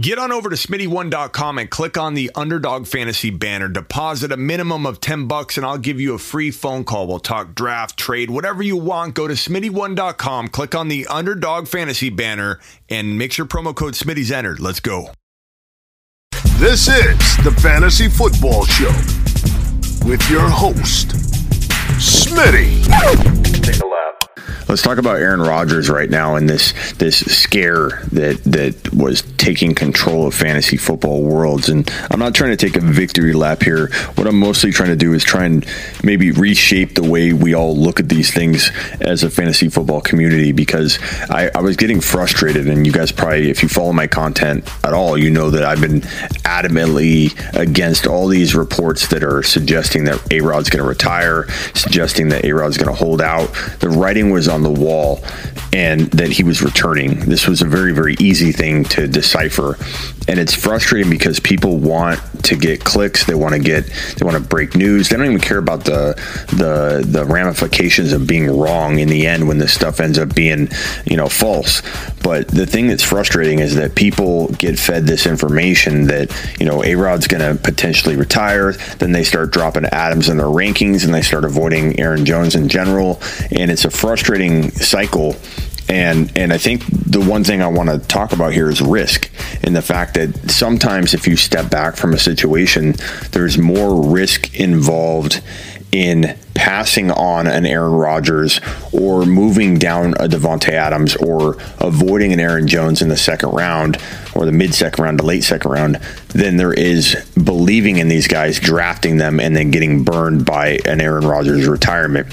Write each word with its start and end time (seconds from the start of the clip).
Get 0.00 0.18
on 0.18 0.32
over 0.32 0.48
to 0.48 0.56
smitty1.com 0.56 1.58
and 1.58 1.68
click 1.68 1.98
on 1.98 2.14
the 2.14 2.30
Underdog 2.34 2.86
Fantasy 2.86 3.28
banner. 3.28 3.68
Deposit 3.68 4.32
a 4.32 4.36
minimum 4.36 4.86
of 4.86 4.98
10 4.98 5.26
bucks 5.26 5.58
and 5.58 5.66
I'll 5.66 5.76
give 5.76 6.00
you 6.00 6.14
a 6.14 6.18
free 6.18 6.50
phone 6.50 6.84
call. 6.84 7.06
We'll 7.06 7.18
talk 7.18 7.54
draft, 7.54 7.98
trade, 7.98 8.30
whatever 8.30 8.62
you 8.62 8.78
want. 8.78 9.14
Go 9.14 9.28
to 9.28 9.34
smitty1.com, 9.34 10.48
click 10.48 10.74
on 10.74 10.88
the 10.88 11.06
Underdog 11.08 11.68
Fantasy 11.68 12.08
banner, 12.08 12.60
and 12.88 13.18
make 13.18 13.32
sure 13.32 13.44
promo 13.44 13.74
code 13.74 13.92
Smitty's 13.92 14.32
entered. 14.32 14.58
Let's 14.58 14.80
go. 14.80 15.10
This 16.56 16.88
is 16.88 17.36
the 17.44 17.54
Fantasy 17.60 18.08
Football 18.08 18.64
Show 18.64 18.94
with 20.08 20.30
your 20.30 20.48
host, 20.48 21.08
Smitty. 21.98 23.39
Let's 24.70 24.82
talk 24.82 24.98
about 24.98 25.16
Aaron 25.16 25.40
Rodgers 25.40 25.90
right 25.90 26.08
now 26.08 26.36
and 26.36 26.48
this 26.48 26.92
this 26.92 27.18
scare 27.18 28.04
that 28.12 28.40
that 28.44 28.94
was 28.94 29.22
taking 29.36 29.74
control 29.74 30.28
of 30.28 30.34
fantasy 30.34 30.76
football 30.76 31.24
worlds. 31.24 31.68
And 31.70 31.90
I'm 32.08 32.20
not 32.20 32.36
trying 32.36 32.50
to 32.50 32.56
take 32.56 32.76
a 32.76 32.80
victory 32.80 33.32
lap 33.32 33.62
here. 33.62 33.88
What 34.14 34.28
I'm 34.28 34.38
mostly 34.38 34.70
trying 34.70 34.90
to 34.90 34.96
do 34.96 35.12
is 35.12 35.24
try 35.24 35.44
and 35.46 35.66
maybe 36.04 36.30
reshape 36.30 36.94
the 36.94 37.02
way 37.02 37.32
we 37.32 37.54
all 37.54 37.76
look 37.76 37.98
at 37.98 38.08
these 38.08 38.32
things 38.32 38.70
as 39.00 39.24
a 39.24 39.30
fantasy 39.30 39.68
football 39.68 40.02
community 40.02 40.52
because 40.52 41.00
I, 41.30 41.50
I 41.54 41.62
was 41.62 41.76
getting 41.76 42.00
frustrated. 42.00 42.68
And 42.68 42.86
you 42.86 42.92
guys 42.92 43.10
probably, 43.10 43.50
if 43.50 43.64
you 43.64 43.68
follow 43.68 43.92
my 43.92 44.06
content 44.06 44.68
at 44.84 44.92
all, 44.92 45.18
you 45.18 45.30
know 45.30 45.50
that 45.50 45.64
I've 45.64 45.80
been 45.80 46.02
adamantly 46.44 47.34
against 47.58 48.06
all 48.06 48.28
these 48.28 48.54
reports 48.54 49.08
that 49.08 49.24
are 49.24 49.42
suggesting 49.42 50.04
that 50.04 50.20
A 50.30 50.42
Rod's 50.42 50.68
going 50.68 50.82
to 50.82 50.88
retire, 50.88 51.50
suggesting 51.74 52.28
that 52.28 52.44
A 52.44 52.52
Rod's 52.52 52.76
going 52.76 52.94
to 52.94 53.04
hold 53.04 53.22
out. 53.22 53.52
The 53.80 53.88
writing 53.88 54.30
was 54.30 54.46
on 54.46 54.59
on 54.64 54.74
the 54.74 54.80
wall 54.80 55.20
and 55.72 56.10
that 56.12 56.30
he 56.30 56.42
was 56.42 56.62
returning. 56.62 57.20
This 57.20 57.46
was 57.46 57.62
a 57.62 57.66
very, 57.66 57.92
very 57.92 58.16
easy 58.18 58.52
thing 58.52 58.84
to 58.86 59.06
decipher. 59.06 59.76
And 60.28 60.38
it's 60.38 60.54
frustrating 60.54 61.10
because 61.10 61.38
people 61.40 61.78
want 61.78 62.20
to 62.44 62.56
get 62.56 62.84
clicks, 62.84 63.24
they 63.24 63.34
want 63.34 63.54
to 63.54 63.60
get 63.60 63.86
they 64.16 64.24
want 64.24 64.36
to 64.36 64.42
break 64.42 64.74
news. 64.74 65.08
They 65.08 65.16
don't 65.16 65.26
even 65.26 65.40
care 65.40 65.58
about 65.58 65.84
the 65.84 66.14
the 66.48 67.04
the 67.06 67.24
ramifications 67.24 68.12
of 68.12 68.26
being 68.26 68.46
wrong 68.46 68.98
in 68.98 69.08
the 69.08 69.26
end 69.26 69.46
when 69.46 69.58
this 69.58 69.72
stuff 69.72 70.00
ends 70.00 70.18
up 70.18 70.34
being, 70.34 70.68
you 71.04 71.16
know, 71.16 71.28
false. 71.28 71.82
But 72.22 72.48
the 72.48 72.66
thing 72.66 72.88
that's 72.88 73.02
frustrating 73.02 73.60
is 73.60 73.74
that 73.76 73.94
people 73.94 74.48
get 74.52 74.78
fed 74.78 75.06
this 75.06 75.26
information 75.26 76.06
that, 76.06 76.30
you 76.58 76.66
know, 76.66 76.82
A 76.84 76.94
Rod's 76.94 77.26
gonna 77.26 77.54
potentially 77.54 78.16
retire, 78.16 78.72
then 78.98 79.12
they 79.12 79.24
start 79.24 79.52
dropping 79.52 79.86
Adams 79.86 80.28
in 80.28 80.36
their 80.36 80.46
rankings 80.46 81.04
and 81.04 81.14
they 81.14 81.22
start 81.22 81.44
avoiding 81.44 81.98
Aaron 81.98 82.24
Jones 82.24 82.54
in 82.54 82.68
general. 82.68 83.20
And 83.50 83.70
it's 83.70 83.84
a 83.84 83.90
frustrating 83.90 84.49
cycle. 84.72 85.36
And 85.88 86.30
and 86.36 86.52
I 86.52 86.58
think 86.58 86.84
the 86.86 87.20
one 87.20 87.42
thing 87.42 87.62
I 87.62 87.66
want 87.66 87.88
to 87.88 87.98
talk 87.98 88.32
about 88.32 88.52
here 88.52 88.70
is 88.70 88.80
risk 88.80 89.28
and 89.64 89.74
the 89.74 89.82
fact 89.82 90.14
that 90.14 90.50
sometimes 90.50 91.14
if 91.14 91.26
you 91.26 91.36
step 91.36 91.68
back 91.68 91.96
from 91.96 92.14
a 92.14 92.18
situation, 92.18 92.94
there's 93.32 93.58
more 93.58 94.08
risk 94.08 94.54
involved 94.54 95.42
in 95.92 96.38
passing 96.54 97.10
on 97.10 97.46
an 97.46 97.66
Aaron 97.66 97.92
Rodgers 97.92 98.60
or 98.92 99.24
moving 99.24 99.78
down 99.78 100.14
a 100.14 100.28
Davante 100.28 100.70
Adams 100.70 101.16
or 101.16 101.56
avoiding 101.78 102.32
an 102.32 102.40
Aaron 102.40 102.68
Jones 102.68 103.02
in 103.02 103.08
the 103.08 103.16
second 103.16 103.50
round 103.50 103.98
or 104.34 104.46
the 104.46 104.52
mid 104.52 104.74
second 104.74 105.02
round 105.02 105.18
to 105.18 105.26
late 105.26 105.42
second 105.42 105.70
round 105.70 105.96
than 106.28 106.56
there 106.56 106.72
is 106.72 107.16
believing 107.42 107.96
in 107.96 108.08
these 108.08 108.28
guys, 108.28 108.60
drafting 108.60 109.16
them, 109.16 109.40
and 109.40 109.56
then 109.56 109.70
getting 109.70 110.04
burned 110.04 110.46
by 110.46 110.78
an 110.84 111.00
Aaron 111.00 111.26
Rodgers 111.26 111.66
retirement 111.66 112.28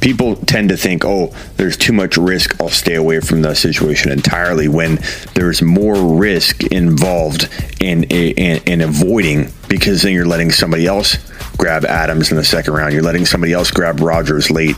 people 0.00 0.36
tend 0.36 0.70
to 0.70 0.76
think, 0.76 1.04
oh, 1.04 1.34
there's 1.56 1.76
too 1.76 1.92
much 1.92 2.16
risk. 2.16 2.60
I'll 2.60 2.68
stay 2.68 2.94
away 2.94 3.20
from 3.20 3.42
the 3.42 3.54
situation 3.54 4.10
entirely 4.10 4.68
when 4.68 4.98
there's 5.34 5.62
more 5.62 6.16
risk 6.16 6.64
involved 6.64 7.48
in, 7.80 8.04
in, 8.04 8.62
in 8.64 8.80
avoiding 8.80 9.52
because 9.68 10.02
then 10.02 10.12
you're 10.12 10.26
letting 10.26 10.50
somebody 10.50 10.86
else 10.86 11.16
grab 11.56 11.84
Adams 11.84 12.30
in 12.30 12.36
the 12.36 12.44
second 12.44 12.72
round. 12.72 12.92
You're 12.92 13.02
letting 13.02 13.26
somebody 13.26 13.52
else 13.52 13.70
grab 13.70 14.00
Rodgers 14.00 14.50
late. 14.50 14.76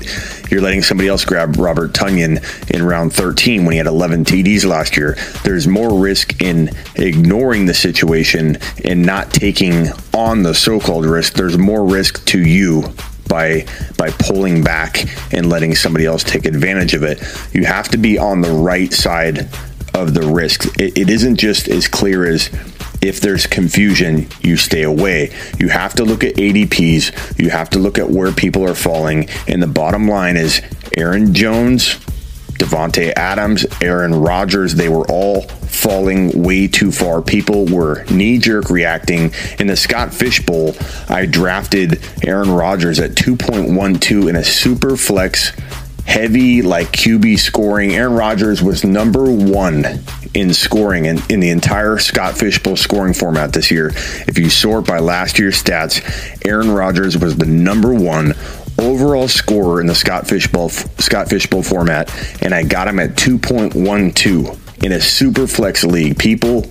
You're 0.50 0.60
letting 0.60 0.82
somebody 0.82 1.08
else 1.08 1.24
grab 1.24 1.56
Robert 1.56 1.92
Tonyan 1.92 2.70
in 2.70 2.82
round 2.84 3.12
13 3.12 3.64
when 3.64 3.72
he 3.72 3.78
had 3.78 3.86
11 3.86 4.24
TDs 4.24 4.66
last 4.66 4.96
year. 4.96 5.16
There's 5.44 5.66
more 5.66 5.98
risk 5.98 6.42
in 6.42 6.70
ignoring 6.96 7.66
the 7.66 7.74
situation 7.74 8.58
and 8.84 9.02
not 9.06 9.32
taking 9.32 9.86
on 10.12 10.42
the 10.42 10.54
so 10.54 10.80
called 10.80 11.06
risk. 11.06 11.34
There's 11.34 11.56
more 11.56 11.84
risk 11.84 12.24
to 12.26 12.40
you 12.40 12.92
by 13.32 13.64
by 13.96 14.10
pulling 14.18 14.62
back 14.62 15.06
and 15.32 15.48
letting 15.48 15.74
somebody 15.74 16.04
else 16.04 16.22
take 16.22 16.44
advantage 16.44 16.92
of 16.92 17.02
it. 17.02 17.22
You 17.54 17.64
have 17.64 17.88
to 17.88 17.96
be 17.96 18.18
on 18.18 18.42
the 18.42 18.52
right 18.52 18.92
side 18.92 19.48
of 19.94 20.12
the 20.12 20.22
risk. 20.22 20.66
it, 20.78 20.98
it 20.98 21.10
isn't 21.10 21.36
just 21.36 21.68
as 21.68 21.88
clear 21.88 22.26
as 22.26 22.50
if 23.02 23.20
there's 23.20 23.46
confusion, 23.46 24.28
you 24.42 24.56
stay 24.56 24.82
away. 24.82 25.34
You 25.58 25.68
have 25.68 25.94
to 25.94 26.04
look 26.04 26.22
at 26.22 26.36
ADPs. 26.36 27.38
You 27.38 27.50
have 27.50 27.68
to 27.70 27.80
look 27.80 27.98
at 27.98 28.08
where 28.08 28.30
people 28.30 28.64
are 28.64 28.76
falling. 28.76 29.28
And 29.48 29.60
the 29.60 29.66
bottom 29.66 30.06
line 30.06 30.36
is 30.36 30.62
Aaron 30.96 31.34
Jones, 31.34 31.98
Davante 32.58 33.12
Adams, 33.16 33.66
Aaron 33.80 34.14
Rodgers, 34.14 34.74
they 34.74 34.88
were 34.88 35.04
all 35.10 35.42
falling 35.42 36.42
way 36.42 36.68
too 36.68 36.92
far. 36.92 37.22
People 37.22 37.66
were 37.66 38.04
knee 38.04 38.38
jerk 38.38 38.70
reacting. 38.70 39.32
In 39.58 39.66
the 39.66 39.76
Scott 39.76 40.12
Fish 40.12 40.44
Bowl, 40.44 40.76
I 41.08 41.26
drafted 41.26 42.00
Aaron 42.24 42.50
Rodgers 42.50 43.00
at 43.00 43.12
2.12 43.12 44.28
in 44.28 44.36
a 44.36 44.44
super 44.44 44.96
flex 44.96 45.52
heavy 46.06 46.62
like 46.62 46.88
QB 46.88 47.38
scoring. 47.38 47.92
Aaron 47.92 48.14
Rodgers 48.14 48.62
was 48.62 48.84
number 48.84 49.24
one 49.30 49.84
in 50.34 50.52
scoring 50.52 51.06
in, 51.06 51.20
in 51.28 51.40
the 51.40 51.50
entire 51.50 51.98
Scott 51.98 52.36
Fish 52.36 52.62
Bowl 52.62 52.76
scoring 52.76 53.14
format 53.14 53.52
this 53.52 53.70
year. 53.70 53.88
If 54.26 54.38
you 54.38 54.50
sort 54.50 54.86
by 54.86 54.98
last 54.98 55.38
year's 55.38 55.62
stats, 55.62 56.00
Aaron 56.46 56.70
Rodgers 56.70 57.16
was 57.16 57.36
the 57.36 57.46
number 57.46 57.92
one 57.92 58.34
overall 58.82 59.28
scorer 59.28 59.80
in 59.80 59.86
the 59.86 59.94
Scott 59.94 60.26
Fish 60.26 60.46
Bowl 60.46 60.68
Scott 60.68 61.28
Fish 61.28 61.46
Bowl 61.46 61.62
format, 61.62 62.10
and 62.42 62.54
I 62.54 62.62
got 62.62 62.88
him 62.88 62.98
at 62.98 63.10
2.12 63.10 64.84
in 64.84 64.92
a 64.92 65.00
super 65.00 65.46
flex 65.46 65.84
league. 65.84 66.18
People 66.18 66.62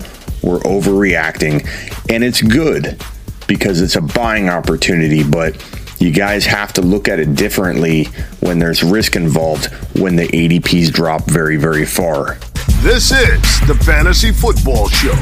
were 0.43 0.59
overreacting, 0.59 1.67
and 2.09 2.23
it's 2.23 2.41
good 2.41 3.01
because 3.47 3.81
it's 3.81 3.95
a 3.95 4.01
buying 4.01 4.49
opportunity, 4.49 5.23
but 5.23 5.55
you 5.99 6.11
guys 6.11 6.45
have 6.45 6.73
to 6.73 6.81
look 6.81 7.07
at 7.07 7.19
it 7.19 7.35
differently 7.35 8.05
when 8.39 8.59
there's 8.59 8.81
risk 8.83 9.15
involved 9.15 9.65
when 9.99 10.15
the 10.15 10.27
ADPs 10.27 10.91
drop 10.91 11.25
very, 11.25 11.57
very 11.57 11.85
far. 11.85 12.37
This 12.81 13.11
is 13.11 13.41
the 13.67 13.79
Fantasy 13.85 14.31
Football 14.31 14.89
Show 14.89 15.13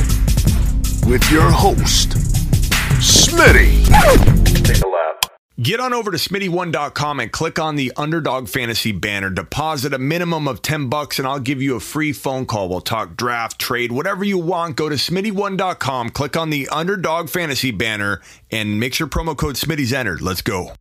with 1.09 1.29
your 1.31 1.51
host, 1.51 2.11
Smitty. 2.99 3.89
Get 5.61 5.81
on 5.81 5.93
over 5.93 6.09
to 6.09 6.17
smitty1.com 6.17 7.19
and 7.19 7.31
click 7.33 7.59
on 7.59 7.75
the 7.75 7.91
Underdog 7.97 8.47
Fantasy 8.47 8.93
banner. 8.93 9.29
Deposit 9.29 9.93
a 9.93 9.97
minimum 9.97 10.47
of 10.47 10.61
10 10.61 10.87
bucks 10.87 11.19
and 11.19 11.27
I'll 11.27 11.41
give 11.41 11.61
you 11.61 11.75
a 11.75 11.81
free 11.81 12.13
phone 12.13 12.45
call. 12.45 12.69
We'll 12.69 12.79
talk 12.79 13.17
draft, 13.17 13.59
trade, 13.59 13.91
whatever 13.91 14.23
you 14.23 14.37
want. 14.37 14.77
Go 14.77 14.87
to 14.87 14.95
smitty1.com, 14.95 16.11
click 16.11 16.37
on 16.37 16.49
the 16.49 16.69
Underdog 16.69 17.27
Fantasy 17.27 17.71
banner 17.71 18.21
and 18.49 18.79
make 18.79 18.93
sure 18.93 19.07
promo 19.07 19.35
code 19.35 19.55
Smitty's 19.55 19.91
entered. 19.91 20.21
Let's 20.21 20.41
go. 20.41 20.71